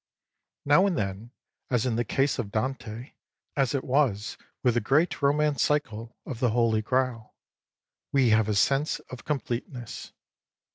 [0.65, 1.29] Now and then,
[1.69, 3.11] as in the case of Dante,
[3.55, 7.35] as it was with the great romance cycle of the Holy Graal,
[8.11, 10.11] we have a sense of completeness.